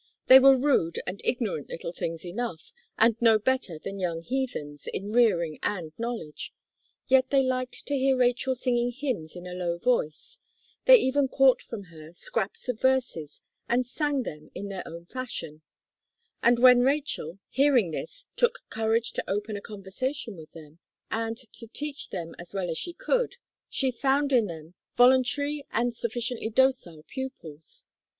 They 0.25 0.39
were 0.39 0.57
rude 0.57 0.99
and 1.05 1.21
ignorant 1.23 1.69
little 1.69 1.91
things 1.91 2.25
enough, 2.25 2.73
and 2.97 3.15
no 3.21 3.37
better 3.37 3.77
than 3.77 3.99
young 3.99 4.23
heathens, 4.23 4.87
in 4.87 5.11
rearing 5.11 5.59
and 5.61 5.93
knowledge; 5.95 6.55
yet 7.07 7.29
they 7.29 7.43
liked 7.43 7.85
to 7.85 7.95
hear 7.95 8.17
Rachel 8.17 8.55
singing 8.55 8.89
hymns 8.91 9.35
in 9.35 9.45
a 9.45 9.53
low 9.53 9.77
voice; 9.77 10.41
they 10.85 10.97
even 10.97 11.27
caught 11.27 11.61
from 11.61 11.83
her, 11.83 12.13
scraps 12.15 12.67
of 12.67 12.81
verses, 12.81 13.43
and 13.69 13.85
sang 13.85 14.23
them 14.23 14.49
in 14.55 14.69
their 14.69 14.81
own 14.87 15.05
fashion; 15.05 15.61
and 16.41 16.57
when 16.57 16.79
Rachel, 16.79 17.37
hearing 17.49 17.91
this, 17.91 18.25
took 18.35 18.57
courage 18.71 19.11
to 19.13 19.29
open 19.29 19.55
a 19.55 19.61
conversation 19.61 20.35
with 20.35 20.51
them, 20.53 20.79
and 21.11 21.37
to 21.53 21.67
teach 21.67 22.09
them 22.09 22.33
as 22.39 22.55
well 22.55 22.71
as 22.71 22.77
she 22.79 22.93
could, 22.93 23.35
she 23.69 23.91
found 23.91 24.33
in 24.33 24.47
them 24.47 24.73
voluntary 24.97 25.63
and 25.69 25.93
sufficiently 25.95 26.49
docile 26.49 27.03
pupils. 27.03 27.85